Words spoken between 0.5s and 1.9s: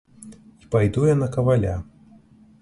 І пайду я на каваля.